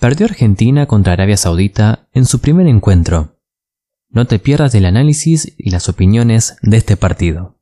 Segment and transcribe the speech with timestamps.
[0.00, 3.34] Perdió Argentina contra Arabia Saudita en su primer encuentro.
[4.10, 7.56] No te pierdas del análisis y las opiniones de este partido.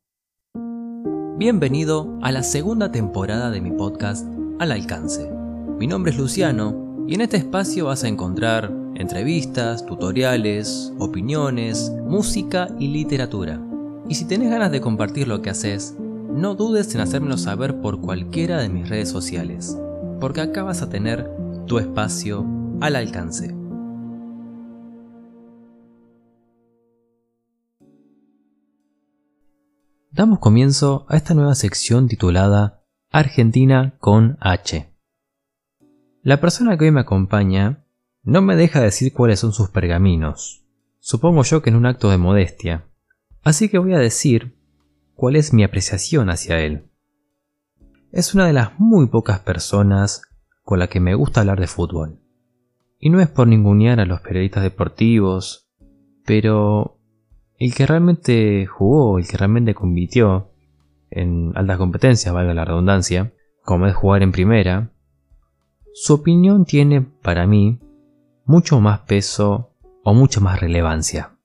[1.39, 4.27] Bienvenido a la segunda temporada de mi podcast
[4.59, 5.31] Al Alcance.
[5.79, 12.69] Mi nombre es Luciano y en este espacio vas a encontrar entrevistas, tutoriales, opiniones, música
[12.79, 13.63] y literatura.
[14.11, 15.97] Y si tenés ganas de compartir lo que haces,
[16.31, 19.79] no dudes en hacérmelo saber por cualquiera de mis redes sociales,
[20.21, 21.36] porque acá vas a tener
[21.67, 22.47] tu espacio
[22.81, 23.55] al alcance.
[30.13, 34.95] Damos comienzo a esta nueva sección titulada Argentina con H.
[36.23, 37.85] La persona que hoy me acompaña
[38.23, 40.65] no me deja decir cuáles son sus pergaminos.
[41.01, 42.89] Supongo yo que en un acto de modestia.
[43.43, 44.57] Así que voy a decir
[45.15, 46.91] cuál es mi apreciación hacia él.
[48.13, 50.23] Es una de las muy pocas personas
[50.67, 52.19] con la que me gusta hablar de fútbol.
[52.99, 55.71] Y no es por ningunear a los periodistas deportivos,
[56.25, 56.99] pero
[57.57, 60.51] el que realmente jugó, el que realmente compitió
[61.09, 63.33] en altas competencias, valga la redundancia,
[63.65, 64.91] como es jugar en primera,
[65.95, 67.79] su opinión tiene para mí
[68.45, 69.71] mucho más peso
[70.03, 71.39] o mucha más relevancia.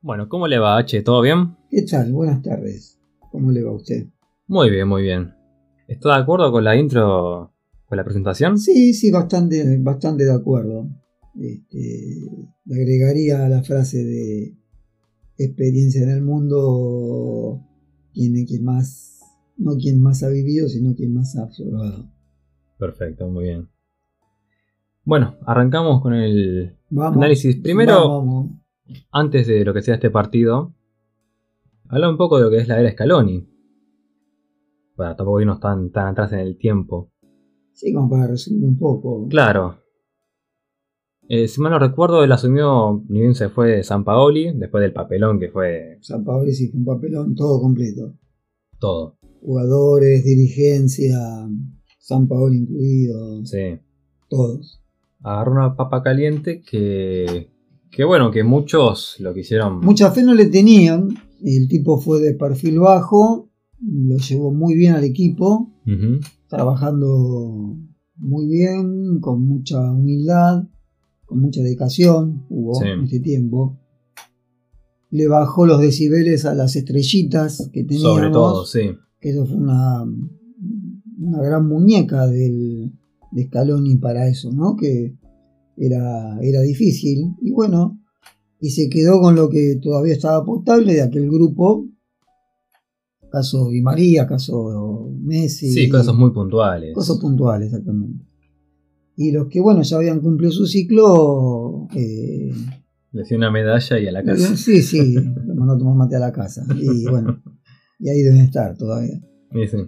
[0.00, 1.02] Bueno, ¿cómo le va H?
[1.02, 1.54] ¿Todo bien?
[1.68, 2.12] ¿Qué tal?
[2.12, 2.98] Buenas tardes.
[3.30, 4.06] ¿Cómo le va a usted?
[4.46, 5.37] Muy bien, muy bien.
[5.88, 7.54] ¿Está de acuerdo con la intro,
[7.86, 8.58] con la presentación?
[8.58, 10.86] Sí, sí, bastante, bastante de acuerdo.
[11.40, 12.26] Este,
[12.66, 14.54] le agregaría la frase de
[15.38, 17.62] experiencia en el mundo,
[18.12, 19.20] quien, quien más,
[19.56, 22.10] no quien más ha vivido, sino quien más ha observado.
[22.78, 23.68] Perfecto, muy bien.
[25.04, 27.56] Bueno, arrancamos con el análisis.
[27.56, 28.50] Primero,
[29.10, 30.74] antes de lo que sea este partido,
[31.88, 33.57] habla un poco de lo que es la era Scaloni.
[34.98, 37.12] Para tampoco irnos tan, tan atrás en el tiempo.
[37.72, 39.28] Sí, como para resumir un poco.
[39.28, 39.78] Claro.
[41.28, 44.82] Eh, si mal no recuerdo, él asumió, ni bien se fue de San Paoli, después
[44.82, 45.98] del papelón que fue.
[46.00, 48.14] San Paoli sí fue un papelón, todo completo.
[48.80, 49.18] Todo.
[49.40, 51.16] Jugadores, dirigencia,
[52.00, 53.44] San Paoli incluido.
[53.44, 53.78] Sí.
[54.28, 54.82] Todos.
[55.22, 57.52] Agarró una papa caliente que
[57.92, 59.80] que bueno, que muchos lo quisieron.
[59.80, 61.08] Mucha fe no le tenían.
[61.42, 63.47] El tipo fue de perfil bajo,
[63.80, 65.72] lo llevó muy bien al equipo,
[66.48, 67.76] trabajando
[68.16, 70.64] muy bien, con mucha humildad,
[71.24, 73.78] con mucha dedicación, hubo en este tiempo.
[75.10, 78.16] Le bajó los decibeles a las estrellitas que teníamos.
[78.16, 78.90] Sobre todo, sí.
[79.20, 82.92] Que eso fue una, una gran muñeca del,
[83.32, 84.76] de Scaloni para eso, ¿no?
[84.76, 85.16] Que
[85.76, 87.34] era, era difícil.
[87.40, 88.00] Y bueno,
[88.60, 91.86] y se quedó con lo que todavía estaba potable de aquel grupo.
[93.30, 95.70] Caso Di María, caso Messi.
[95.70, 96.94] Sí, casos muy puntuales.
[96.94, 98.24] Casos puntuales, exactamente.
[99.16, 101.88] Y los que, bueno, ya habían cumplido su ciclo.
[101.94, 102.50] Eh,
[103.12, 104.56] Le dio una medalla y a la casa.
[104.56, 106.64] Sí, sí, lo mandó a tomar mate a la casa.
[106.80, 107.42] Y bueno,
[107.98, 109.20] y ahí deben estar todavía.
[109.52, 109.78] Sí, sí.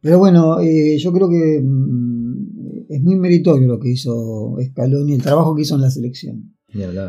[0.00, 5.22] Pero bueno, eh, yo creo que mm, es muy meritorio lo que hizo Scaloni, el
[5.22, 6.54] trabajo que hizo en la selección.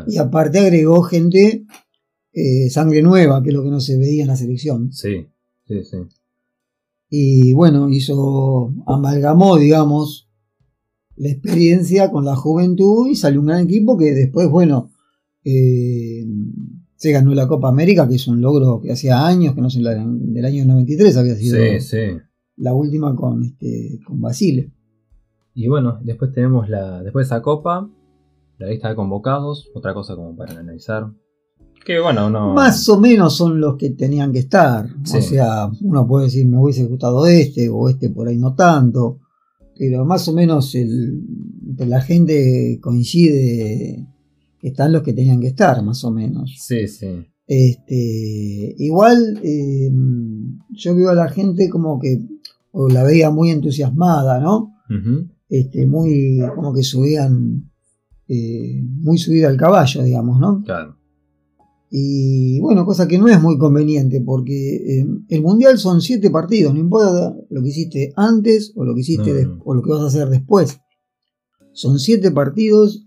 [0.06, 1.66] Y aparte agregó gente,
[2.32, 4.92] eh, sangre nueva, que es lo que no se veía en la selección.
[4.92, 5.26] Sí,
[5.66, 5.96] sí, sí.
[7.08, 10.28] Y bueno, hizo, amalgamó, digamos,
[11.16, 14.90] la experiencia con la juventud y salió un gran equipo que después, bueno,
[15.44, 16.26] eh,
[16.96, 19.80] se ganó la Copa América, que es un logro que hacía años, que no sé,
[19.80, 21.56] del año 93 había sido
[22.56, 24.72] la última con, este, con Basile.
[25.54, 27.02] Y bueno, después tenemos la.
[27.02, 27.88] Después de esa copa,
[28.58, 31.10] la lista de convocados, otra cosa como para analizar.
[31.86, 32.52] Que bueno, no.
[32.52, 34.88] Más o menos son los que tenían que estar.
[35.02, 39.20] O sea, uno puede decir me hubiese gustado este, o este por ahí no tanto.
[39.78, 41.22] Pero más o menos el,
[41.78, 44.04] la gente coincide
[44.58, 46.56] que están los que tenían que estar, más o menos.
[46.58, 47.24] Sí, sí.
[47.46, 49.88] Este, igual eh,
[50.70, 52.18] yo veo a la gente como que
[52.72, 54.74] o la veía muy entusiasmada, ¿no?
[55.48, 57.70] este, muy, como que subían,
[58.26, 60.62] eh, muy subida al caballo, digamos, ¿no?
[60.64, 60.95] Claro.
[61.98, 66.74] Y bueno, cosa que no es muy conveniente porque eh, el mundial son siete partidos,
[66.74, 70.08] no importa lo que hiciste antes o lo que hiciste o lo que vas a
[70.08, 70.78] hacer después.
[71.72, 73.06] Son siete partidos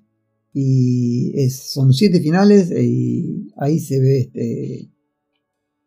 [0.55, 4.91] y es, son siete finales y ahí se ve este,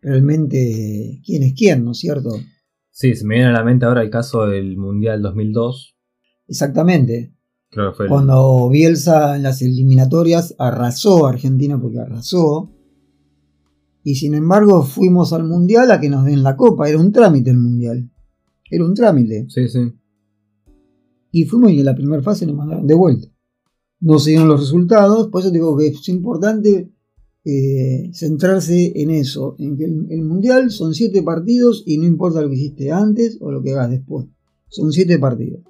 [0.00, 2.30] realmente quién es quién, ¿no es cierto?
[2.92, 5.96] Sí, se me viene a la mente ahora el caso del Mundial 2002,
[6.46, 7.34] Exactamente.
[8.06, 12.70] Cuando Bielsa en las eliminatorias arrasó a Argentina porque arrasó.
[14.04, 16.88] Y sin embargo fuimos al Mundial a que nos den la copa.
[16.88, 18.10] Era un trámite el Mundial.
[18.70, 19.46] Era un trámite.
[19.48, 19.92] Sí, sí.
[21.30, 23.28] Y fuimos y en la primera fase nos mandaron de vuelta.
[24.00, 26.90] No se dieron los resultados, por eso digo que es importante
[27.44, 32.42] eh, centrarse en eso, en que el, el, mundial son siete partidos y no importa
[32.42, 34.26] lo que hiciste antes o lo que hagas después.
[34.68, 35.60] Son siete partidos.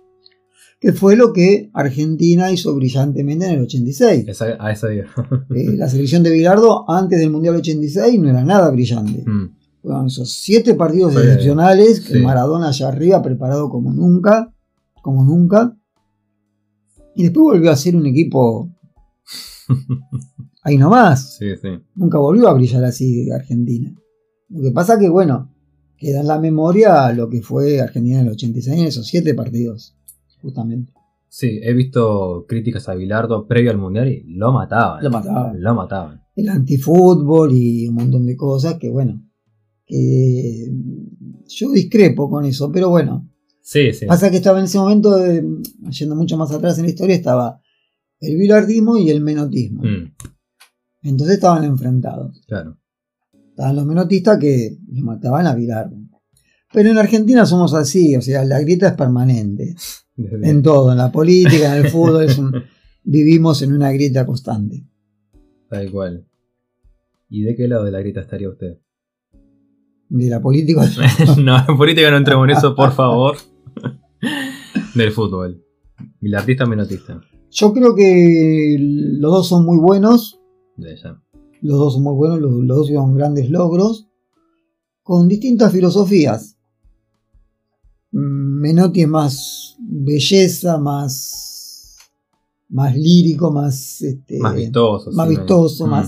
[0.82, 4.25] Que fue lo que Argentina hizo brillantemente en el 86.
[4.26, 5.06] Esa, a esa día.
[5.55, 9.23] eh, la selección de Bilardo antes del mundial 86 no era nada brillante.
[9.25, 12.20] Mm, Fueron esos siete partidos Fue- excepcionales que sí.
[12.20, 14.52] Maradona allá arriba preparado como nunca,
[15.02, 15.76] como nunca.
[17.14, 18.69] Y después volvió a ser un equipo
[20.62, 21.37] ahí nomás.
[21.38, 21.69] sí, sí.
[21.94, 23.93] Nunca volvió a brillar así Argentina.
[24.49, 25.52] Lo que pasa que, bueno,
[25.96, 29.96] queda en la memoria lo que fue Argentina en el 86 en esos siete partidos,
[30.43, 30.93] justamente.
[31.29, 35.03] Sí, he visto críticas a Bilardo previo al mundial y lo mataban.
[35.03, 35.62] Lo mataban.
[35.62, 36.23] Lo mataban.
[36.37, 39.23] El antifútbol y un montón de cosas que, bueno,
[39.87, 40.71] que
[41.49, 43.29] yo discrepo con eso, pero bueno,
[43.62, 44.06] Sí, sí.
[44.06, 45.17] Pasa que estaba en ese momento,
[45.89, 47.61] yendo mucho más atrás en la historia, estaba
[48.19, 49.83] el bilardismo y el menotismo.
[49.85, 50.12] Mm,
[51.05, 52.43] Entonces estaban enfrentados.
[52.47, 52.77] claro.
[53.50, 55.97] Estaban los menotistas que mataban a Bilardo.
[56.73, 59.75] Pero en Argentina somos así, o sea, la grieta es permanente.
[60.42, 62.52] En todo, en la política, en el fútbol, es un-
[63.04, 64.84] vivimos en una grieta constante.
[65.69, 66.26] Tal cual.
[67.28, 68.78] ¿Y de qué lado de la grita estaría usted?
[70.08, 70.82] De la política.
[71.42, 73.36] no, en política no entremos en eso, por favor.
[74.94, 75.64] Del fútbol.
[76.20, 77.20] Bilardista o menotista.
[77.50, 80.40] Yo creo que los dos son muy buenos.
[80.76, 81.20] De ella.
[81.62, 84.08] Los dos son muy buenos, los, los dos tuvieron grandes logros,
[85.02, 86.51] con distintas filosofías.
[88.12, 91.97] Menotti es más belleza, más,
[92.69, 95.11] más lírico, más, este, Más vistoso.
[95.12, 96.05] más sí, vistoso, Mm.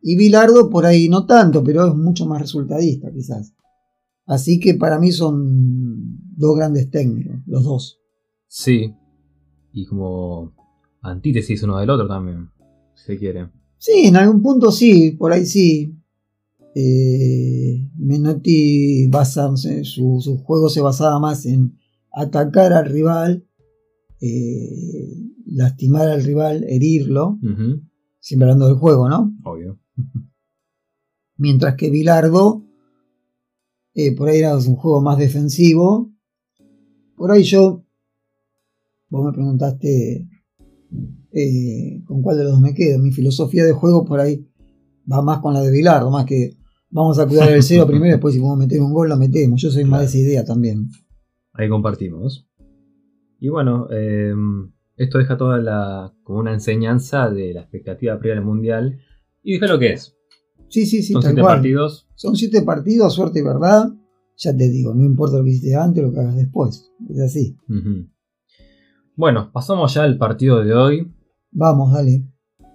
[0.00, 3.52] Y Bilardo por ahí no tanto, pero es mucho más resultadista quizás.
[4.26, 7.98] Así que para mí son dos grandes técnicos, los dos.
[8.46, 8.94] Sí.
[9.72, 10.52] Y como
[11.02, 12.48] antítesis uno del otro también.
[12.94, 13.50] Si se quiere.
[13.78, 15.94] Sí, en algún punto sí, por ahí sí.
[16.80, 21.76] Eh, Menotti basa, su, su juego se basaba más en
[22.12, 23.48] atacar al rival,
[24.20, 27.82] eh, lastimar al rival, herirlo, Ujú,
[28.20, 29.34] siempre hablando del juego, ¿no?
[29.42, 29.80] Obvio.
[31.36, 32.64] Mientras que Bilardo,
[33.94, 36.12] eh, por ahí era un juego más defensivo.
[37.16, 37.84] Por ahí yo,
[39.08, 40.28] vos me preguntaste
[41.32, 43.00] eh, con cuál de los dos me quedo.
[43.00, 44.46] Mi filosofía de juego por ahí
[45.10, 46.57] va más con la de Bilardo, más que
[46.90, 49.60] vamos a cuidar el cero primero después si podemos meter un gol lo metemos.
[49.60, 50.88] Yo soy más de esa idea también.
[51.52, 52.48] Ahí compartimos.
[53.40, 54.34] Y bueno, eh,
[54.96, 56.12] esto deja toda la.
[56.22, 58.98] como una enseñanza de la expectativa previa del mundial.
[59.42, 60.16] Y dije lo que es.
[60.68, 61.56] Sí, sí, sí, Son tal siete cual.
[61.56, 62.08] partidos.
[62.14, 63.88] Son siete partidos, suerte y verdad.
[64.36, 66.92] Ya te digo, no importa lo que hiciste antes o lo que hagas después.
[67.08, 67.56] Es así.
[69.16, 71.12] Bueno, pasamos ya al partido de hoy.
[71.50, 72.24] Vamos, dale.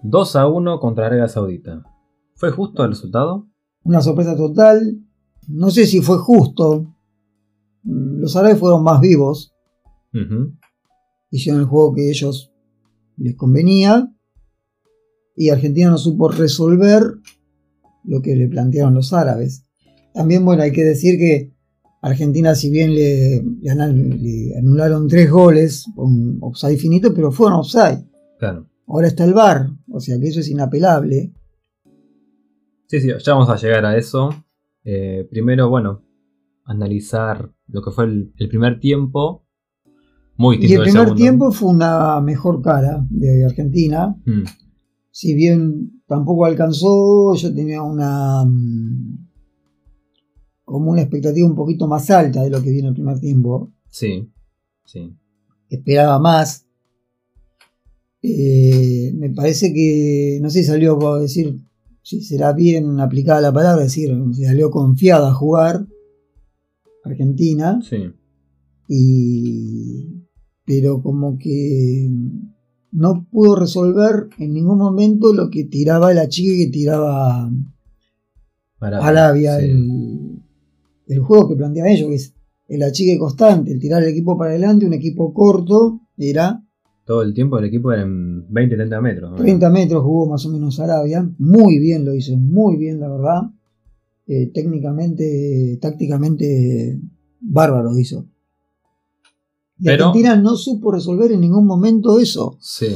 [0.02, 1.82] 2 a 1 contra Arabia Saudita.
[2.34, 3.48] ¿Fue justo el resultado?
[3.84, 4.98] Una sorpresa total.
[5.48, 6.94] No sé si fue justo.
[7.82, 9.52] Mm, Los árabes fueron más vivos.
[11.30, 12.52] Hicieron el juego que ellos
[13.16, 14.10] les convenía.
[15.36, 17.02] Y Argentina no supo resolver
[18.04, 19.64] lo que le plantearon los árabes.
[20.12, 21.52] También, bueno, hay que decir que
[22.02, 23.42] Argentina, si bien le
[24.56, 28.04] anularon tres goles con offside finito, pero fueron offside.
[28.38, 28.68] Claro.
[28.86, 31.32] Ahora está el VAR, o sea que eso es inapelable.
[32.94, 34.30] Sí, sí, ya vamos a llegar a eso.
[34.84, 36.04] Eh, primero, bueno,
[36.64, 39.44] analizar lo que fue el, el primer tiempo.
[40.36, 41.14] Muy Y el primer segundo.
[41.16, 44.14] tiempo fue una mejor cara de Argentina.
[44.24, 44.44] Mm,
[45.10, 49.26] Si bien tampoco alcanzó, yo tenía una mm,
[50.64, 53.72] como una expectativa un poquito más alta de lo que viene el primer tiempo.
[53.88, 54.30] sí,
[54.84, 55.16] sí.
[55.68, 56.64] Esperaba más.
[58.22, 61.56] Eh, me parece que, no sé si salió a decir
[62.04, 65.86] si será bien aplicada la palabra, es decir, si salió confiada a jugar
[67.02, 67.80] Argentina.
[67.82, 68.12] Sí.
[68.88, 70.20] y
[70.66, 72.10] pero como que
[72.92, 77.50] no pudo resolver en ningún momento lo que tiraba la chica que tiraba
[78.80, 79.66] Arabia, Arabia, sí.
[79.66, 80.42] el,
[81.06, 82.34] el juego que planteaba ellos, que es
[82.68, 86.63] el achique constante, el tirar el equipo para adelante, un equipo corto, era
[87.04, 89.30] Todo el tiempo el equipo era en 20-30 metros.
[89.32, 89.36] ¿no?
[89.36, 93.42] 30 metros jugó más o menos Arabia, muy bien lo hizo, muy bien la verdad,
[94.26, 96.98] Eh, técnicamente, tácticamente
[97.40, 98.24] bárbaro hizo.
[99.78, 102.56] Y Pero- Argentina no supo resolver en ningún momento eso.
[102.58, 102.86] Sí.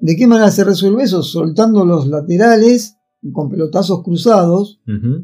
[0.00, 1.22] ¿De qué manera se resuelve eso?
[1.24, 2.96] Soltando los laterales
[3.32, 4.80] con pelotazos cruzados,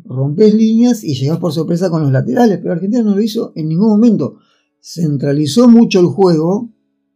[0.06, 3.68] rompes líneas y llegás por sorpresa con los laterales, pero Argentina no lo hizo en
[3.68, 4.38] ningún momento.
[4.80, 6.70] Centralizó mucho el juego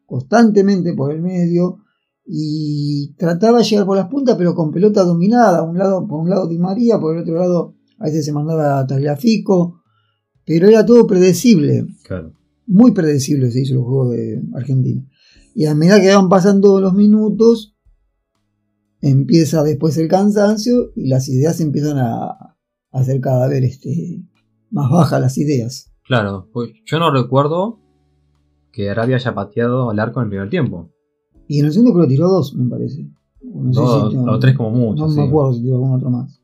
[0.06, 1.78] constantemente por el medio
[2.26, 5.62] y trataba de llegar por las puntas, pero con pelota dominada.
[5.62, 8.78] Un lado, por un lado Di María, por el otro lado a veces se mandaba
[8.78, 9.82] a Tagliafico,
[10.44, 11.86] pero era todo predecible.
[12.66, 15.06] Muy predecible se hizo el juego de Argentina.
[15.54, 17.76] Y a medida que iban pasando los minutos,
[19.00, 22.56] empieza después el cansancio y las ideas empiezan a,
[22.90, 24.22] hacer cada vez este,
[24.70, 25.92] más bajas las ideas.
[26.04, 27.80] Claro, pues yo no recuerdo
[28.74, 30.90] que Arabia haya pateado al arco en el primer tiempo.
[31.46, 33.08] Y en el segundo creo que tiró dos, me parece.
[33.52, 35.06] o tres como mucho.
[35.06, 36.40] No me acuerdo si tiró algún otro más.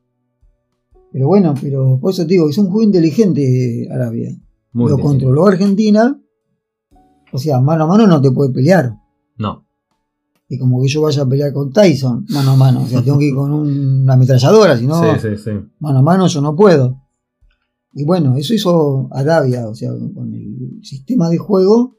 [1.12, 4.30] Pero bueno, pero por eso te digo, es un juego inteligente Arabia.
[4.72, 6.20] Lo controló Argentina.
[7.32, 8.96] O sea, mano a mano no te puede pelear.
[9.36, 9.66] No.
[10.48, 12.82] Y como que yo vaya a pelear con Tyson, mano a mano.
[12.82, 15.50] O sea, tengo que ir con una ametralladora, si no, sí, sí, sí.
[15.78, 17.00] mano a mano yo no puedo.
[17.92, 21.96] Y bueno, eso hizo Arabia, o sea, con el sistema de juego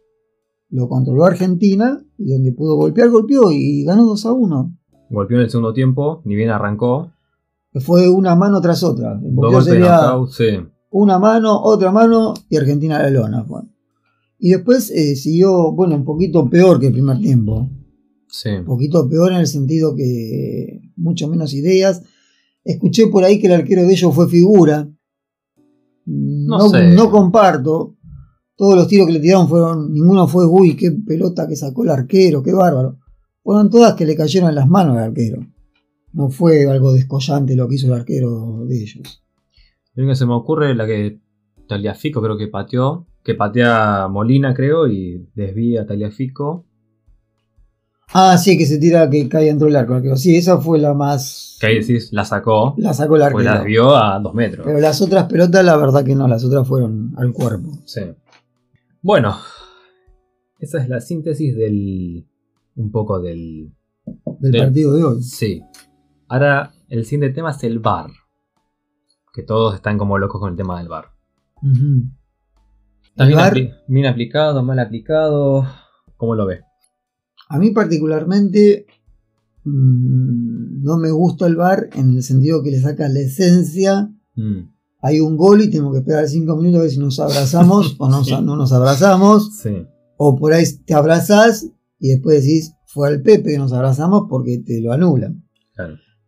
[0.71, 4.77] lo controló Argentina y donde pudo golpear, golpeó y ganó 2 a 1.
[5.09, 7.11] Golpeó en el segundo tiempo, ni bien arrancó.
[7.75, 9.19] Fue una mano tras otra.
[9.21, 10.13] Dos sería
[10.89, 13.45] Una mano, otra mano y Argentina a la lona.
[14.39, 17.69] Y después eh, siguió, bueno, un poquito peor que el primer tiempo.
[18.27, 18.49] Sí.
[18.49, 22.01] Un poquito peor en el sentido que mucho menos ideas.
[22.63, 24.89] Escuché por ahí que el arquero de ellos fue figura.
[26.05, 27.97] No, no comparto
[28.55, 31.89] todos los tiros que le tiraron fueron, ninguno fue, uy, qué pelota que sacó el
[31.89, 32.97] arquero, qué bárbaro.
[33.43, 35.45] Fueron todas que le cayeron en las manos al arquero.
[36.13, 39.23] No fue algo descollante lo que hizo el arquero de ellos.
[39.95, 41.19] Lo que se me ocurre la que
[41.67, 46.65] Taliafico creo que pateó, que patea Molina creo y desvía a Taliafico.
[48.13, 50.17] Ah, sí, que se tira, que cae dentro del arco.
[50.17, 51.57] Sí, esa fue la más.
[51.61, 52.75] Que ahí decís, la sacó.
[52.77, 53.37] La sacó el arquero.
[53.37, 54.65] Pues la desvió a dos metros.
[54.65, 57.69] Pero las otras pelotas, la verdad que no, las otras fueron al cuerpo.
[57.85, 58.01] Sí.
[59.03, 59.35] Bueno,
[60.59, 62.27] esa es la síntesis del.
[62.75, 63.73] un poco del.
[64.39, 65.23] del, partido de hoy.
[65.23, 65.63] Sí.
[66.27, 68.11] Ahora, el siguiente tema es el bar.
[69.33, 71.05] Que todos están como locos con el tema del bar.
[73.87, 75.65] bien, aplicado, mal aplicado?
[76.17, 76.61] ¿Cómo lo ves?
[77.49, 78.85] A mí particularmente
[79.63, 84.80] mm, no me gusta el bar en el sentido que le saca la esencia mm
[85.01, 88.09] hay un gol y tenemos que esperar cinco minutos a ver si nos abrazamos o
[88.09, 89.49] no nos abrazamos.
[90.17, 91.67] O por ahí te abrazás
[91.99, 95.43] y después decís, fue al Pepe que nos abrazamos porque te lo anulan.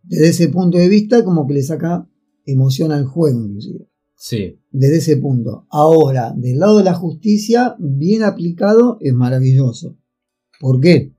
[0.01, 2.07] Desde ese punto de vista, como que le saca
[2.45, 3.87] emoción al juego, inclusive.
[4.15, 4.59] Sí.
[4.71, 5.67] Desde ese punto.
[5.69, 9.97] Ahora, del lado de la justicia, bien aplicado, es maravilloso.
[10.59, 11.13] ¿Por qué?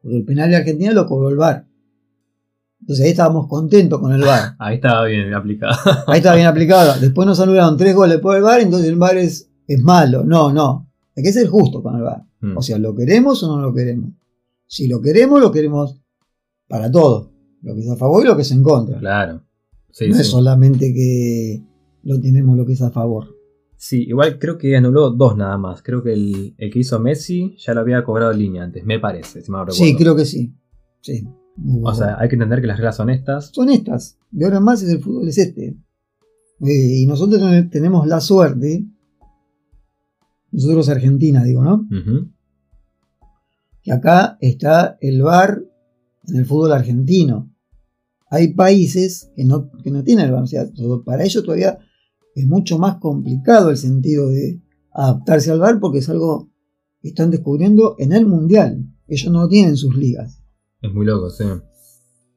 [0.00, 1.65] Porque el penal de Argentina lo cobró el VAR.
[2.80, 4.54] Entonces ahí estábamos contentos con el VAR.
[4.58, 5.74] Ahí estaba bien aplicado.
[6.06, 7.00] ahí estaba bien aplicado.
[7.00, 10.24] Después nos anularon tres goles por el VAR, entonces el VAR es, es malo.
[10.24, 10.88] No, no.
[11.16, 12.22] Hay que ser justo con el VAR.
[12.40, 12.56] Mm.
[12.56, 14.10] O sea, ¿lo queremos o no lo queremos?
[14.66, 16.00] Si lo queremos, lo queremos
[16.68, 17.32] para todo.
[17.62, 18.98] Lo que es a favor y lo que es en contra.
[18.98, 19.42] Claro.
[20.08, 21.62] no es solamente que
[22.02, 23.36] lo tenemos lo que es a favor.
[23.76, 25.82] Sí, igual creo que anuló dos nada más.
[25.82, 29.42] Creo que el, que hizo Messi ya lo había cobrado en línea antes, me parece,
[29.42, 30.54] si me Sí, creo que sí.
[31.00, 31.26] Sí.
[31.82, 33.50] O sea, hay que entender que las reglas son estas.
[33.52, 34.18] Son estas.
[34.30, 35.76] De ahora en más es el fútbol es este.
[36.60, 38.86] Eh, y nosotros tenemos la suerte,
[40.50, 41.86] nosotros Argentina digo, ¿no?
[43.82, 45.62] Que acá está el VAR
[46.28, 47.52] en el fútbol argentino.
[48.30, 50.42] Hay países que no, que no tienen el VAR.
[50.42, 50.66] O sea,
[51.04, 51.78] para ellos todavía
[52.34, 56.50] es mucho más complicado el sentido de adaptarse al VAR porque es algo
[57.00, 58.86] que están descubriendo en el Mundial.
[59.06, 60.42] Ellos no lo tienen sus ligas.
[60.86, 61.44] Es muy loco, sí.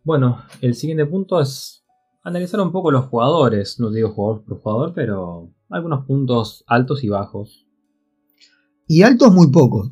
[0.03, 1.85] Bueno, el siguiente punto es
[2.23, 3.79] analizar un poco los jugadores.
[3.79, 7.67] No digo jugador por jugador, pero algunos puntos altos y bajos.
[8.87, 9.91] Y altos muy pocos.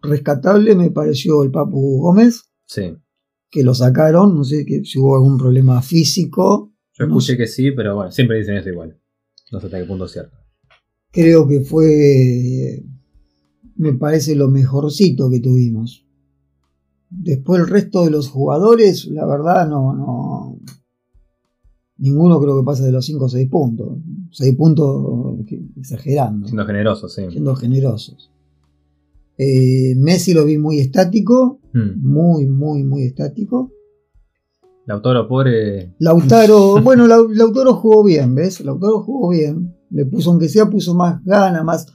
[0.00, 2.48] Rescatable me pareció el Papu Gómez.
[2.64, 2.96] Sí.
[3.50, 6.72] Que lo sacaron, no sé si hubo algún problema físico.
[6.94, 8.98] Yo escuché que sí, pero bueno, siempre dicen eso igual.
[9.52, 10.34] No sé hasta qué punto es cierto.
[11.10, 12.82] Creo que fue,
[13.76, 16.07] me parece lo mejorcito que tuvimos.
[17.10, 20.58] Después el resto de los jugadores, la verdad, no, no.
[21.96, 23.98] Ninguno creo que pase de los 5 o 6 puntos.
[24.32, 25.38] 6 puntos
[25.76, 26.46] exagerando.
[26.46, 27.22] Siendo generosos, sí.
[27.30, 28.30] Siendo generosos.
[29.38, 31.60] Eh, Messi lo vi muy estático.
[31.72, 32.00] Hmm.
[32.00, 33.72] Muy, muy, muy estático.
[34.86, 35.94] Lautaro, pobre.
[35.98, 38.60] Lautaro, bueno, Lautaro jugó bien, ¿ves?
[38.60, 39.74] Lautaro jugó bien.
[39.90, 41.86] Le puso, aunque sea, puso más gana, más.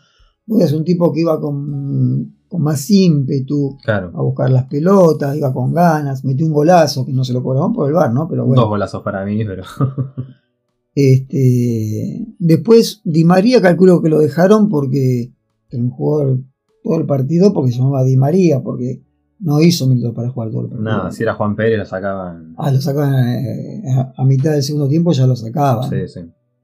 [0.59, 5.73] Es un tipo que iba con con más ímpetu a buscar las pelotas, iba con
[5.73, 8.27] ganas, metió un golazo que no se lo cobraban por el bar, ¿no?
[8.29, 8.61] Pero bueno.
[8.61, 9.63] Dos golazos para mí, pero.
[10.93, 15.33] este, después Di María calculo que lo dejaron porque
[15.71, 16.41] era un jugador
[16.83, 19.01] todo el partido porque se llamaba Di María, porque
[19.39, 20.91] no hizo minutos para jugar todo el partido.
[20.91, 22.53] Nada, si era Juan Pérez lo sacaban.
[22.59, 25.89] Ah, lo sacaban eh, a, a mitad del segundo tiempo, ya lo sacaban.
[25.89, 26.19] Sí, sí.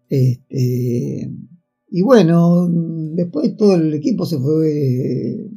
[0.08, 1.32] Este,
[1.88, 5.50] y bueno, después todo el equipo se fue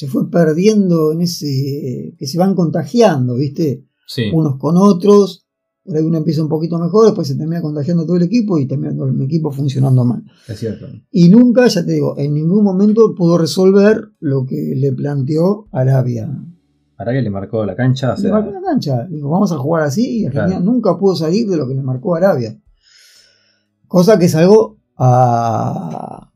[0.00, 3.84] se fue perdiendo en ese que se van contagiando, ¿viste?
[4.06, 4.30] Sí.
[4.32, 5.46] Unos con otros,
[5.84, 8.66] por ahí uno empieza un poquito mejor, después se termina contagiando todo el equipo y
[8.66, 10.22] termina todo el equipo funcionando mal.
[10.48, 10.86] Es cierto.
[11.10, 16.30] Y nunca, ya te digo, en ningún momento pudo resolver lo que le planteó Arabia.
[16.96, 18.14] Arabia le marcó la cancha.
[18.14, 20.72] o Le marcó la cancha, dijo, vamos a jugar así y Argentina Claro.
[20.72, 22.58] nunca pudo salir de lo que le marcó Arabia.
[23.86, 26.30] Cosa que es algo a,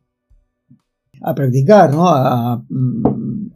[1.23, 2.09] a practicar, ¿no?
[2.09, 2.64] A, a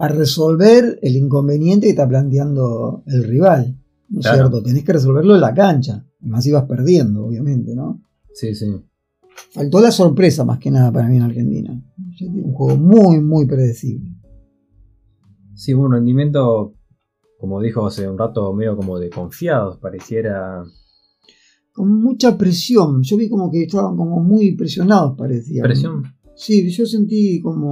[0.07, 3.76] resolver el inconveniente que está planteando el rival.
[4.09, 4.38] ¿No es Claro.
[4.49, 4.62] cierto?
[4.62, 6.07] Tenés que resolverlo en la cancha.
[6.21, 8.00] Más ibas perdiendo, obviamente, ¿no?
[8.33, 8.67] sí, sí.
[9.52, 11.83] Faltó la sorpresa más que nada para mí en Argentina.
[12.21, 14.14] Un juego muy, muy predecible.
[15.55, 16.75] Sí, un rendimiento,
[17.38, 20.62] como dijo hace un rato, medio como de confiados, pareciera.
[21.73, 23.02] Con mucha presión.
[23.02, 25.62] Yo vi como que estaban como muy presionados, parecía.
[25.62, 26.02] Presión.
[26.37, 27.71] Sí, yo sentí como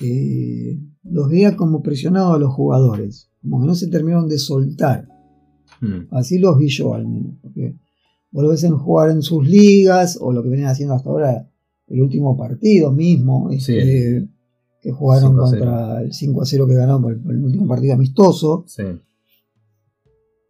[0.00, 3.30] que los veía como presionados a los jugadores.
[3.42, 5.06] Como que no se terminaron de soltar.
[5.80, 7.34] Mm, Así los vi yo al menos.
[7.42, 7.76] Porque
[8.30, 11.48] vos lo ves en jugar en sus ligas o lo que venían haciendo hasta ahora
[11.86, 13.50] el último partido mismo.
[13.58, 13.76] Sí.
[13.76, 14.28] este,
[14.82, 15.60] que jugaron 5 a 0.
[15.60, 18.64] contra el 5 a 0 que ganó por el, por el último partido amistoso.
[18.66, 18.84] Sí.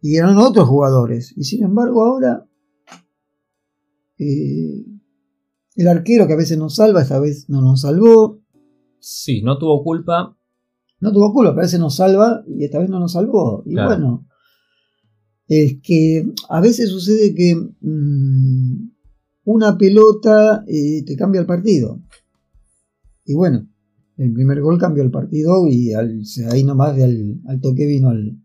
[0.01, 1.33] Y eran otros jugadores.
[1.37, 2.47] Y sin embargo ahora
[4.17, 4.85] eh,
[5.75, 8.40] el arquero que a veces nos salva, esta vez no nos salvó.
[9.01, 10.37] Sí, no tuvo culpa.
[10.99, 13.63] No tuvo culo, pero a veces nos salva y esta vez no nos salvó.
[13.65, 13.89] Y Claro.
[13.89, 14.27] bueno,
[15.47, 18.89] es que a veces sucede que mm,
[19.45, 21.99] una pelota eh, te cambia el partido.
[23.25, 23.67] Y bueno,
[24.17, 28.11] el primer gol cambió el partido y al, ahí nomás de al, al toque vino
[28.11, 28.37] el,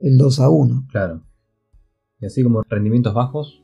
[0.00, 0.86] el 2 a 1.
[0.90, 1.22] Claro.
[2.20, 3.62] Y así como rendimientos bajos.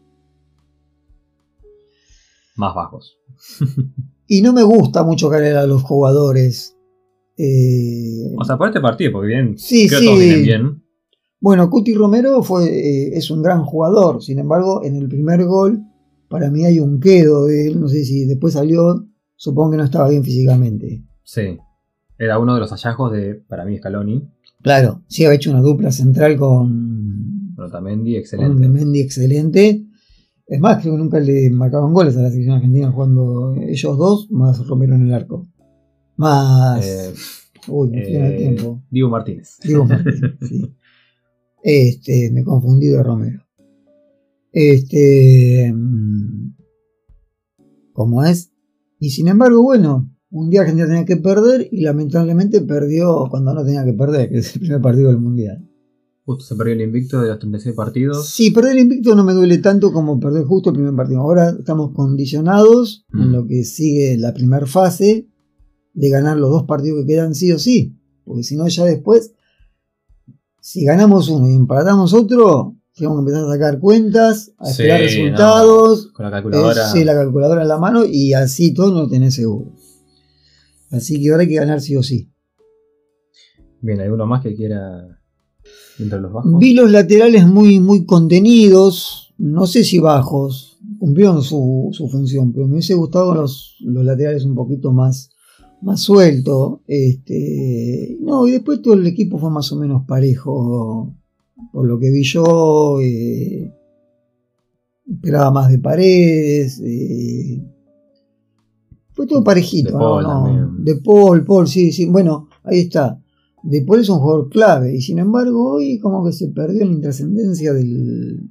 [2.55, 3.19] Más bajos.
[4.29, 6.77] Y no me gusta mucho caer a los jugadores.
[7.37, 9.59] Eh, O sea, por este partido, porque bien.
[9.59, 10.07] Sí, creo sí.
[10.07, 10.83] todos vienen bien.
[11.41, 15.83] Bueno, Cuti Romero fue, eh, es un gran jugador, sin embargo, en el primer gol,
[16.29, 19.85] para mí hay un quedo de él, no sé si después salió, supongo que no
[19.85, 21.05] estaba bien físicamente.
[21.23, 21.59] Sí.
[22.19, 24.27] Era uno de los hallazgos de, para mí, Scaloni.
[24.63, 28.69] Claro, sí había hecho una dupla central con, Otamendi, con excelente.
[28.69, 29.86] Mendy excelente.
[30.47, 34.31] Es más, creo que nunca le marcaban goles a la selección argentina jugando ellos dos,
[34.31, 35.47] más Romero en el arco.
[36.17, 36.87] Más...
[36.87, 37.15] Eh,
[37.69, 38.83] uy, me en el eh, tiempo.
[38.91, 39.59] Diego Martínez.
[39.63, 40.75] Diego Martín, sí.
[41.63, 43.43] Este, me confundí de Romero.
[44.53, 46.55] Este, mm,
[47.93, 48.53] ¿cómo es?
[49.01, 53.65] Y sin embargo, bueno, un día Argentina tenía que perder y lamentablemente perdió cuando no
[53.65, 55.69] tenía que perder, que es el primer partido del Mundial.
[56.27, 58.29] Justo se perdió el invicto de los 36 partidos.
[58.29, 61.21] Sí, perder el invicto no me duele tanto como perder justo el primer partido.
[61.21, 63.33] Ahora estamos condicionados en Mm.
[63.33, 65.29] lo que sigue la primera fase
[65.95, 67.97] de ganar los dos partidos que quedan sí o sí.
[68.25, 69.35] Porque si no, ya después,
[70.61, 75.01] si ganamos uno y empatamos otro, tenemos que empezar a sacar cuentas, a Sí, esperar
[75.03, 76.83] resultados, Con la calculadora.
[76.89, 79.71] eh, sí, la calculadora en la mano y así todo no lo tenés seguro.
[80.91, 82.33] Así que ahora hay que ganar sí o sí.
[83.81, 85.16] Bien, ¿alguno más que quiera
[85.99, 86.59] entre los bajos?
[86.59, 92.67] Vi los laterales muy, muy contenidos, no sé si bajos, cumplieron su, su función, pero
[92.67, 95.31] me hubiese gustado los, los laterales un poquito más,
[95.83, 96.83] más suelto.
[96.87, 101.15] Este, no, y después todo el equipo fue más o menos parejo,
[101.73, 103.01] por lo que vi yo.
[103.01, 103.73] eh,
[105.09, 106.81] esperaba más de paredes.
[106.85, 107.63] eh,
[109.13, 109.93] fue todo parejito.
[109.93, 109.99] De.
[109.99, 110.75] Paul No.
[110.79, 112.07] De Paul, Paul, sí, sí.
[112.07, 113.19] Bueno, ahí está.
[113.69, 114.95] De Paul es un jugador clave.
[114.95, 118.51] Y sin embargo, hoy como que se perdió en la intrascendencia del.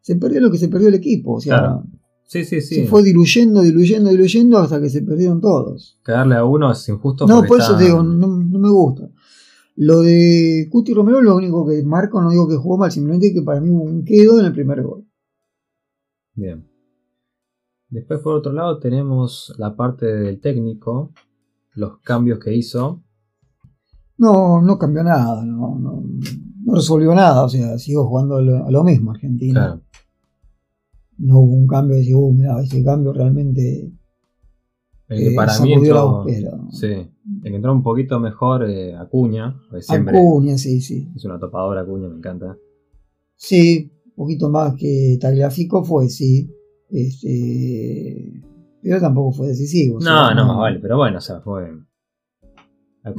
[0.00, 1.34] Se perdió lo que se perdió el equipo.
[1.34, 1.84] O sea, Claro.
[2.24, 2.74] Sí, sí, sí.
[2.76, 5.98] se fue diluyendo, diluyendo, diluyendo hasta que se perdieron todos.
[6.04, 7.26] Que darle a uno es injusto.
[7.26, 9.10] No, por eso está- te digo, no, no me gusta.
[9.76, 13.42] Lo de Cuti Romero, lo único que marco, no digo que jugó mal, simplemente que
[13.42, 15.06] para mí hubo un quedo en el primer gol.
[16.34, 16.66] Bien.
[17.88, 21.12] Después, por otro lado, tenemos la parte del técnico,
[21.74, 23.02] los cambios que hizo.
[24.20, 26.02] No, no cambió nada, no, no,
[26.64, 29.60] no resolvió nada, o sea, sigo jugando a lo, a lo mismo Argentina.
[29.60, 29.80] Claro.
[31.16, 33.90] No hubo un cambio de decir, uh, mira, ese cambio realmente
[35.08, 36.26] El que eh, para mí entró,
[36.70, 41.08] sí, el que entró un poquito mejor, eh, Acuña, siempre Acuña, sí, sí.
[41.16, 42.58] es una topadora Acuña, me encanta.
[43.36, 46.54] Sí, un poquito más que Tagliafico fue, sí.
[46.90, 48.42] Este,
[48.82, 49.96] Pero tampoco fue decisivo.
[49.96, 51.70] o No, no más vale, pero bueno, o sea, fue.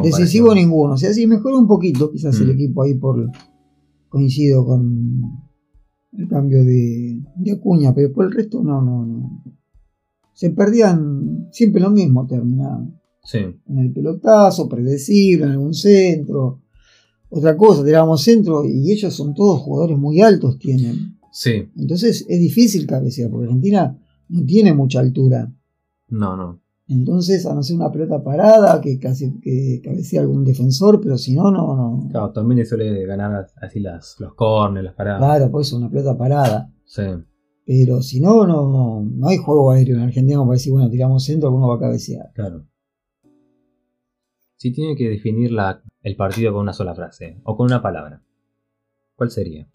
[0.04, 0.94] Decisivo ninguno.
[0.94, 2.52] O sea, sí mejoró un poquito quizás el Mm.
[2.52, 3.30] equipo ahí por.
[4.10, 5.22] Coincido con
[6.18, 9.44] el cambio de, de Acuña, pero por el resto no, no, no.
[10.34, 13.00] Se perdían siempre lo mismo, terminaban.
[13.24, 16.62] Sí, En el pelotazo, predecible, en algún centro.
[17.30, 21.18] Otra cosa, tirábamos centro y ellos son todos jugadores muy altos, tienen.
[21.32, 25.50] sí, Entonces es difícil cabecear, porque Argentina no tiene mucha altura.
[26.10, 26.60] no, no.
[26.92, 31.34] Entonces, a no ser una pelota parada, que casi que cabecea algún defensor, pero si
[31.34, 32.08] no, no.
[32.12, 35.20] Claro, también suele ganar así las, los corners, las paradas.
[35.22, 36.70] Claro, por eso una pelota parada.
[36.84, 37.04] Sí,
[37.66, 41.48] Pero si no, no, no hay juego aéreo en Argentina para decir, bueno, tiramos centro,
[41.48, 42.30] alguno va a cabecear.
[42.34, 42.66] claro.
[44.58, 48.22] Si tiene que definir la, el partido con una sola frase o con una palabra,
[49.16, 49.68] ¿cuál sería?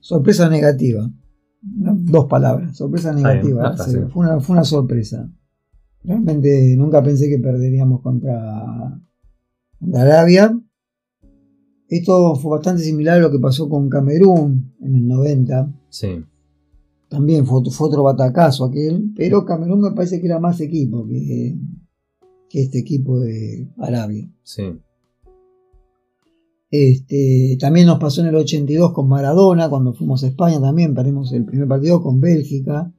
[0.00, 1.08] Sorpresa negativa.
[1.62, 2.76] Dos palabras.
[2.76, 3.70] Sorpresa bien, negativa.
[3.70, 5.30] una fue, una, fue una sorpresa.
[6.02, 8.98] Realmente nunca pensé que perderíamos contra,
[9.78, 10.58] contra Arabia.
[11.88, 15.74] Esto fue bastante similar a lo que pasó con Camerún en el 90.
[15.88, 16.24] Sí,
[17.08, 21.58] También fue, fue otro batacazo aquel, pero Camerún me parece que era más equipo que,
[22.48, 24.30] que este equipo de Arabia.
[24.42, 24.72] sí,
[26.70, 31.32] Este, también nos pasó en el 82 con Maradona, cuando fuimos a España también perdimos
[31.32, 32.92] el primer partido con Bélgica,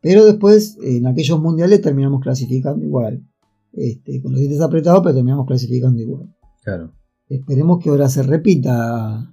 [0.00, 3.22] pero después en aquellos mundiales terminamos clasificando igual.
[3.72, 6.34] Este, con los dientes apretados, pero terminamos clasificando igual.
[6.62, 6.92] claro.
[7.28, 9.32] Esperemos que ahora se repita,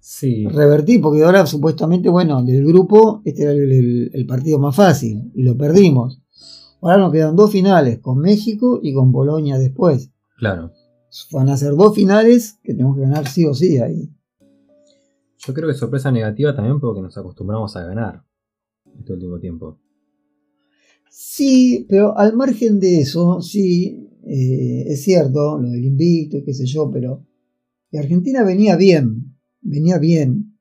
[0.00, 4.74] Sí, revertir, porque ahora supuestamente, bueno, del grupo este era el, el- el partido más
[4.74, 6.22] fácil y lo perdimos.
[6.80, 10.10] Ahora nos quedan dos finales, con México y con Polonia después.
[10.38, 10.70] claro.
[11.32, 14.10] Van a ser dos finales que tenemos que ganar sí o sí ahí.
[15.38, 18.24] Yo creo que sorpresa negativa también porque nos acostumbramos a ganar
[18.98, 19.78] este último tiempo.
[21.10, 26.52] Sí, pero al margen de eso, sí, eh, es cierto, lo del invicto, y qué
[26.52, 27.24] sé yo, pero
[27.92, 30.58] Argentina venía bien, venía bien.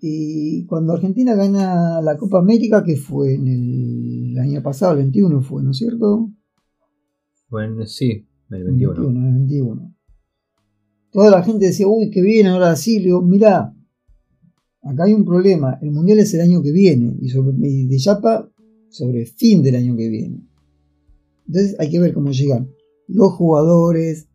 [0.00, 5.42] Y cuando Argentina gana la Copa América, que fue en el año pasado, el 21
[5.42, 6.30] fue, ¿no es cierto?
[7.48, 8.94] Bueno, sí, el 21.
[8.94, 9.94] 21, el 21.
[11.12, 13.74] Toda la gente decía, uy, qué bien, ahora digo, mirá,
[14.82, 17.98] acá hay un problema, el Mundial es el año que viene, y, sobre, y de
[17.98, 18.48] Yapa
[18.88, 20.40] sobre el fin del año que viene.
[21.46, 22.70] Entonces hay que ver cómo llegan
[23.08, 24.28] los jugadores,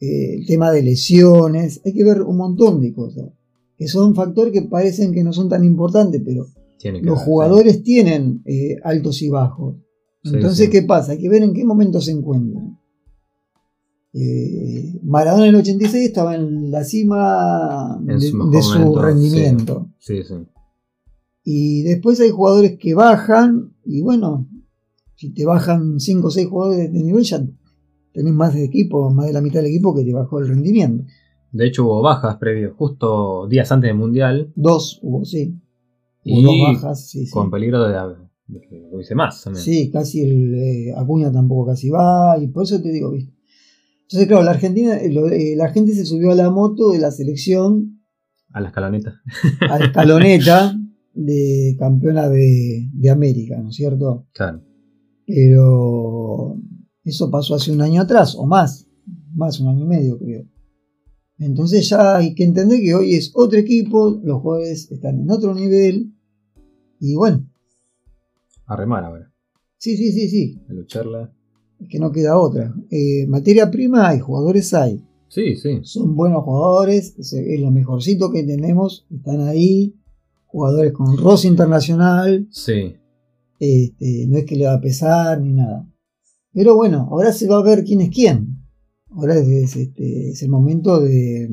[0.00, 3.30] eh, el tema de lesiones, hay que ver un montón de cosas,
[3.76, 6.46] que son factores que parecen que no son tan importantes, pero
[6.78, 9.76] Tiene que los ver, jugadores tienen eh, altos y bajos.
[10.24, 10.72] Sí, Entonces, sí.
[10.72, 11.12] ¿qué pasa?
[11.12, 12.77] Hay que ver en qué momento se encuentran.
[14.14, 19.88] Eh, Maradona en el 86 estaba en la cima En de, su de rendimiento.
[19.98, 20.34] Sí, sí.
[21.44, 24.46] Y después hay jugadores que bajan, y bueno,
[25.14, 27.42] si te bajan 5 o 6 jugadores de nivel, ya
[28.12, 31.04] tenés más de equipo, más de la mitad del equipo que te bajó el rendimiento.
[31.52, 35.54] De hecho hubo bajas previos, justo días antes del Mundial, Dos hubo, sí.
[36.24, 37.32] Hubo y dos bajas, sí, sí.
[37.32, 37.94] con peligro de,
[38.48, 39.64] de que hubiese más también.
[39.64, 43.37] Sí, casi el eh, Acuña tampoco casi va, y por eso te digo, ¿viste?
[44.10, 47.10] Entonces, claro, la Argentina, eh, eh, la gente se subió a la moto de la
[47.10, 48.00] selección
[48.52, 49.20] A la escaloneta.
[49.68, 50.74] a escaloneta
[51.14, 54.26] de campeona de, de América, ¿no es cierto?
[54.32, 54.62] Claro.
[55.26, 56.56] Pero
[57.04, 58.86] eso pasó hace un año atrás, o más,
[59.34, 60.46] más un año y medio creo.
[61.38, 65.54] Entonces ya hay que entender que hoy es otro equipo, los jugadores están en otro
[65.54, 66.14] nivel,
[66.98, 67.46] y bueno,
[68.66, 69.30] A remar ahora.
[69.76, 71.32] sí, sí, sí, sí, A lucharla.
[71.88, 72.74] Que no queda otra.
[72.90, 75.04] Eh, materia prima hay, jugadores hay.
[75.28, 75.80] Sí, sí.
[75.82, 79.94] Son buenos jugadores, es, lo mejorcito que tenemos, están ahí.
[80.46, 82.94] Jugadores con roce internacional, Sí.
[83.60, 85.86] este, no es que le va a pesar ni nada.
[86.54, 88.56] Pero bueno, ahora se va a ver quién es quién.
[89.10, 91.50] Ahora es, es, este, es el momento de,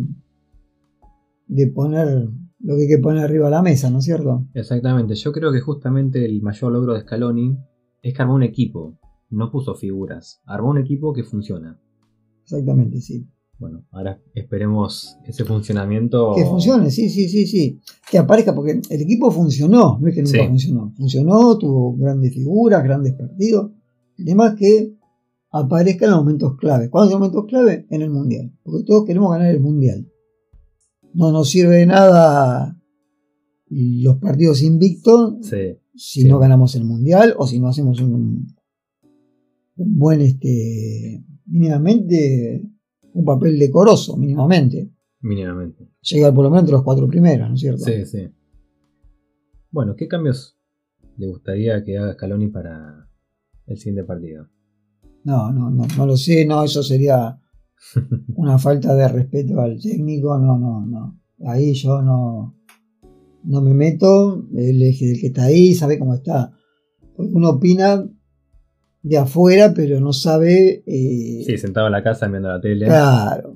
[1.47, 4.45] de poner lo que hay que poner arriba de la mesa, ¿no es cierto?
[4.53, 5.13] Exactamente.
[5.15, 7.57] Yo creo que justamente el mayor logro de Scaloni
[8.01, 8.97] es que armó un equipo.
[9.29, 10.41] No puso figuras.
[10.45, 11.79] Armó un equipo que funciona.
[12.43, 13.27] Exactamente, sí.
[13.57, 16.33] Bueno, ahora esperemos ese funcionamiento.
[16.35, 17.79] Que funcione, sí, sí, sí, sí.
[18.11, 20.47] Que aparezca, porque el equipo funcionó, no es que nunca Sí.
[20.47, 20.93] funcionó.
[20.97, 23.71] Funcionó, tuvo grandes figuras, grandes partidos.
[24.17, 24.95] El tema es que
[25.51, 26.89] aparezca en los momentos clave.
[26.89, 27.87] ¿Cuándo son los momentos clave?
[27.89, 28.51] En el Mundial.
[28.61, 30.05] Porque todos queremos ganar el Mundial.
[31.13, 32.77] No nos sirve de nada
[33.69, 35.77] los partidos invictos Sí.
[35.95, 36.27] si Sí.
[36.27, 38.54] no ganamos el Mundial o si no hacemos un,
[39.77, 42.63] un buen, este, mínimamente,
[43.13, 45.89] un papel decoroso, mínimamente Mínimamente.
[46.01, 47.83] llegar por lo menos entre los cuatro primeros, ¿no es cierto?
[47.85, 48.29] Sí, sí.
[49.71, 50.57] Bueno, ¿qué cambios
[51.17, 53.09] le gustaría que haga Scaloni para
[53.67, 54.47] el siguiente partido?
[55.23, 57.39] No, no, no, no lo sé, no, eso sería
[58.35, 61.19] una falta de respeto al técnico, no, no, no.
[61.45, 62.55] Ahí yo no,
[63.43, 66.53] no me meto, él es el que está ahí, sabe cómo está.
[67.17, 68.07] uno opina
[69.05, 70.83] de afuera, pero no sabe.
[70.87, 72.87] Eh, sí, sentado en la casa viendo la tele.
[72.87, 73.55] Claro.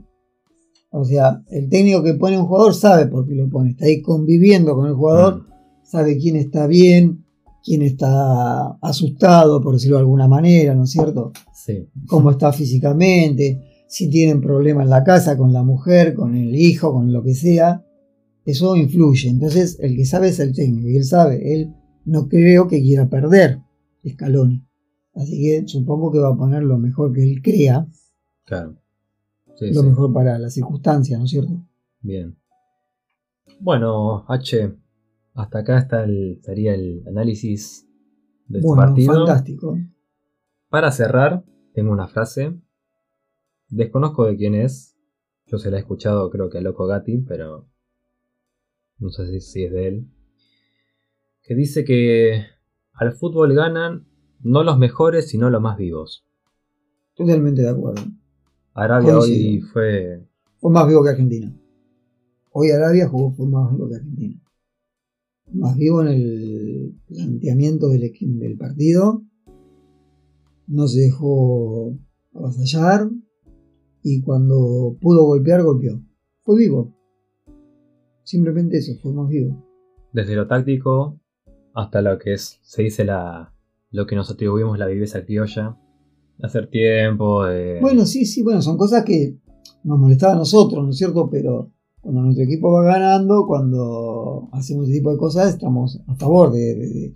[0.91, 3.71] O sea, el técnico que pone un jugador sabe por qué lo pone.
[3.71, 5.45] Está ahí conviviendo con el jugador, mm.
[5.83, 7.25] sabe quién está bien,
[7.63, 11.31] quién está asustado, por decirlo de alguna manera, ¿no es cierto?
[11.53, 11.89] Sí.
[12.07, 16.93] Cómo está físicamente, si tienen problemas en la casa, con la mujer, con el hijo,
[16.93, 17.83] con lo que sea.
[18.45, 19.29] Eso influye.
[19.29, 21.53] Entonces, el que sabe es el técnico y él sabe.
[21.53, 21.73] Él
[22.05, 23.59] no creo que quiera perder
[24.07, 24.68] Scaloni.
[25.19, 27.87] Así que supongo que va a poner lo mejor que él crea.
[28.45, 28.79] Claro
[29.61, 31.65] lo mejor para la circunstancia, ¿no es cierto?
[32.01, 32.37] Bien.
[33.59, 34.75] Bueno, H,
[35.33, 37.87] hasta acá está el, estaría el análisis
[38.47, 39.25] de este partido.
[39.25, 39.77] Fantástico.
[40.69, 42.57] Para cerrar, tengo una frase.
[43.67, 44.95] Desconozco de quién es.
[45.45, 47.67] Yo se la he escuchado, creo que a Loco Gatti, pero
[48.99, 50.07] no sé si es de él.
[51.41, 52.45] Que dice que
[52.93, 54.07] al fútbol ganan
[54.41, 56.25] no los mejores, sino los más vivos.
[57.15, 58.01] Totalmente de acuerdo.
[58.73, 60.25] Arabia hoy fue.
[60.59, 61.53] Fue más vivo que Argentina.
[62.51, 64.41] Hoy Arabia jugó fue más vivo que Argentina.
[65.51, 69.23] Más vivo en el planteamiento del, del partido.
[70.67, 71.97] No se dejó
[72.33, 73.09] avasallar.
[74.01, 76.01] Y cuando pudo golpear, golpeó.
[76.43, 76.95] Fue vivo.
[78.23, 79.65] Simplemente eso, fue más vivo.
[80.13, 81.19] Desde lo táctico
[81.73, 83.53] hasta lo que es, se dice la,
[83.91, 85.77] lo que nos atribuimos la viveza criolla
[86.41, 87.41] hacer tiempo.
[87.81, 89.37] Bueno, sí, sí, bueno, son cosas que
[89.83, 91.29] nos molestaban a nosotros, ¿no es cierto?
[91.29, 96.51] Pero cuando nuestro equipo va ganando, cuando hacemos ese tipo de cosas, estamos a favor
[96.51, 97.13] de,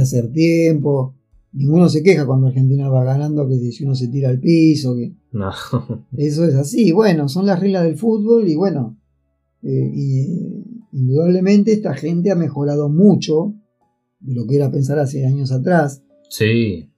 [0.00, 1.16] hacer tiempo.
[1.52, 5.14] Ninguno se queja cuando Argentina va ganando, que si uno se tira al piso, que...
[5.30, 5.50] No.
[6.16, 8.98] Eso es así, bueno, son las reglas del fútbol y bueno,
[9.62, 13.54] eh, y, indudablemente esta gente ha mejorado mucho
[14.18, 16.03] de lo que era pensar hace años atrás.
[16.28, 16.90] Sí.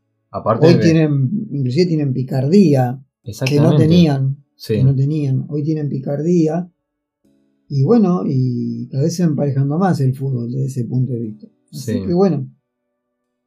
[0.60, 5.46] Hoy tienen, inclusive tienen picardía, que no tenían, que no tenían.
[5.48, 6.70] Hoy tienen picardía.
[7.68, 11.46] Y bueno, y cada vez se emparejando más el fútbol desde ese punto de vista.
[11.72, 12.48] Así que bueno.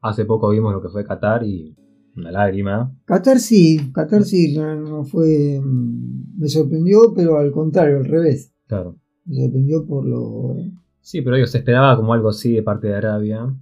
[0.01, 1.75] Hace poco vimos lo que fue Qatar y
[2.15, 2.93] una lágrima.
[3.05, 5.61] Qatar sí, Qatar sí, no, fue.
[5.63, 8.53] Me sorprendió, pero al contrario, al revés.
[8.67, 8.97] Claro.
[9.25, 10.55] Me sorprendió por lo.
[11.01, 13.55] Sí, pero ellos se esperaba como algo así de parte de Arabia.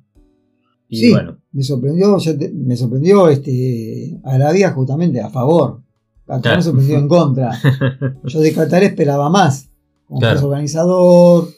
[0.90, 1.38] Y sí, bueno.
[1.52, 2.18] me sorprendió,
[2.54, 5.82] me sorprendió este Arabia justamente a favor.
[6.26, 7.52] Qatar me sorprendió en contra.
[8.26, 9.70] Yo de Qatar esperaba más.
[10.08, 11.50] Como organizador,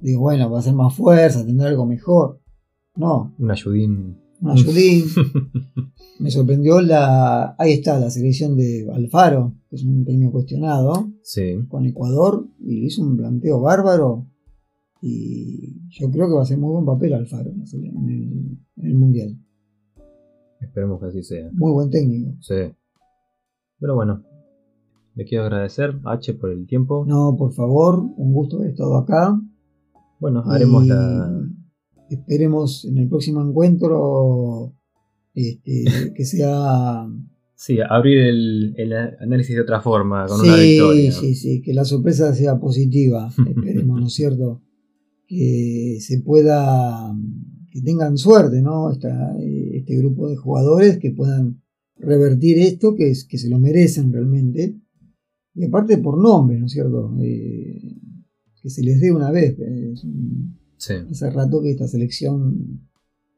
[0.00, 2.40] digo, bueno, va a ser más fuerza, tendrá algo mejor.
[2.96, 3.34] No.
[3.38, 4.18] Un ayudín.
[4.40, 5.04] Un ayudín.
[6.18, 7.54] me sorprendió la.
[7.58, 11.10] Ahí está, la selección de Alfaro, que es un técnico cuestionado.
[11.22, 11.64] Sí.
[11.68, 12.46] Con Ecuador.
[12.60, 14.26] Y hizo un planteo bárbaro.
[15.00, 19.38] Y yo creo que va a ser muy buen papel Alfaro en el, Mundial.
[20.60, 21.50] Esperemos que así sea.
[21.52, 22.36] Muy buen técnico.
[22.40, 22.74] Sí.
[23.78, 24.24] Pero bueno,
[25.14, 27.04] le quiero agradecer a H por el tiempo.
[27.06, 29.40] No, por favor, un gusto haber estado acá.
[30.18, 31.48] Bueno, haremos la.
[32.10, 34.74] Esperemos en el próximo encuentro
[35.34, 35.84] este,
[36.16, 37.08] que sea.
[37.54, 41.10] Sí, abrir el, análisis de otra forma, con una victoria.
[41.12, 44.62] Sí, sí, sí, que la sorpresa sea positiva, esperemos, ¿no es cierto?
[45.28, 47.14] Que se pueda,
[47.70, 48.90] que tengan suerte, ¿no?
[48.90, 51.62] este grupo de jugadores que puedan
[51.96, 54.74] revertir esto, que, es, que se lo merecen realmente.
[55.54, 57.14] Y aparte por nombre, ¿no es cierto?
[57.20, 57.94] Eh,
[58.62, 59.56] que se les dé una vez.
[60.78, 62.88] Hace rato que esta selección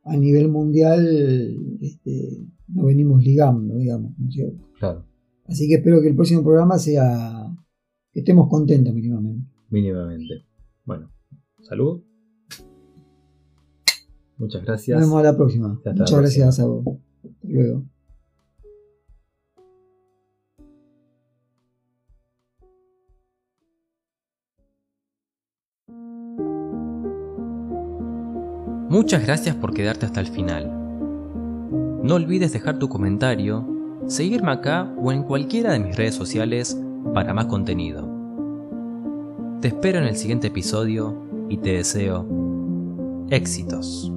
[0.04, 4.68] a nivel mundial este, no venimos ligando, digamos, ¿no es cierto?
[4.78, 5.04] Claro.
[5.46, 7.52] Así que espero que el próximo programa sea
[8.12, 9.48] que estemos contentos mínimamente.
[9.70, 10.44] Mínimamente.
[10.84, 11.10] Bueno,
[11.62, 12.02] Salud.
[14.38, 14.98] Muchas gracias.
[14.98, 15.68] Nos vemos a la próxima.
[15.68, 16.84] Muchas gracias a vos.
[16.86, 17.84] Hasta luego.
[28.88, 30.68] Muchas gracias por quedarte hasta el final.
[32.02, 33.64] No olvides dejar tu comentario,
[34.08, 36.76] seguirme acá o en cualquiera de mis redes sociales
[37.14, 38.08] para más contenido.
[39.60, 42.26] Te espero en el siguiente episodio y te deseo
[43.28, 44.10] éxitos.